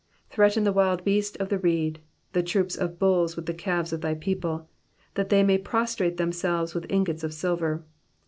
[0.31, 1.99] 31 Threaten the wild beast of the reed,
[2.33, 4.67] the troops of bulls with the calves of the people,
[5.13, 7.85] That they may prostrate themselves with ingots of silver